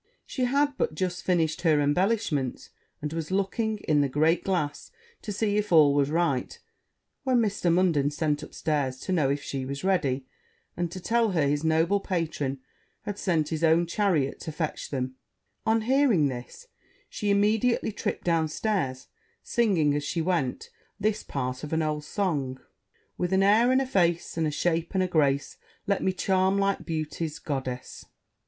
She 0.25 0.45
had 0.45 0.77
but 0.79 0.95
just 0.95 1.21
finished 1.21 1.61
her 1.61 1.79
embellishments, 1.79 2.71
and 3.03 3.13
was 3.13 3.29
looking 3.29 3.77
in 3.87 4.01
the 4.01 4.09
great 4.09 4.43
glass 4.43 4.89
to 5.21 5.31
see 5.31 5.57
if 5.57 5.71
all 5.71 5.93
was 5.93 6.09
right, 6.09 6.57
when 7.23 7.37
Mr. 7.37 7.71
Munden 7.71 8.09
sent 8.09 8.43
up 8.43 8.55
stairs 8.55 8.97
to 9.01 9.11
know 9.11 9.29
if 9.29 9.43
she 9.43 9.63
was 9.63 9.83
ready, 9.83 10.25
and 10.75 10.89
to 10.91 10.99
tell 10.99 11.33
her 11.33 11.45
his 11.47 11.63
noble 11.63 11.99
patron 11.99 12.59
had 13.03 13.19
sent 13.19 13.49
his 13.49 13.63
own 13.63 13.85
chariot 13.85 14.39
to 14.39 14.51
fetch 14.51 14.89
them: 14.89 15.17
on 15.67 15.81
hearing 15.81 16.29
this 16.29 16.65
she 17.07 17.29
immediately 17.29 17.91
tripped 17.91 18.23
down 18.23 18.47
stairs, 18.47 19.05
singing, 19.43 19.93
as 19.93 20.03
she 20.03 20.19
went, 20.19 20.71
this 20.99 21.21
part 21.21 21.63
of 21.63 21.73
an 21.73 21.83
old 21.83 22.03
song 22.03 22.59
'With 23.19 23.31
an 23.33 23.43
air 23.43 23.71
and 23.71 23.79
a 23.79 23.85
face, 23.85 24.35
And 24.35 24.47
a 24.47 24.49
shape 24.51 24.95
and 24.95 25.03
a 25.03 25.07
grace, 25.07 25.57
Let 25.85 26.01
me 26.01 26.11
charm 26.11 26.57
like 26.57 26.87
beauty's 26.87 27.37
goddess.' 27.37 28.05